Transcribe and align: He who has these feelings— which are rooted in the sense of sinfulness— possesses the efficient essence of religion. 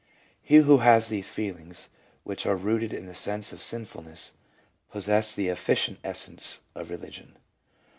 He 0.41 0.55
who 0.55 0.79
has 0.79 1.09
these 1.09 1.29
feelings— 1.29 1.89
which 2.23 2.47
are 2.47 2.55
rooted 2.55 2.91
in 2.91 3.05
the 3.05 3.13
sense 3.13 3.53
of 3.53 3.61
sinfulness— 3.61 4.33
possesses 4.91 5.35
the 5.35 5.49
efficient 5.49 5.99
essence 6.03 6.61
of 6.73 6.89
religion. 6.89 7.37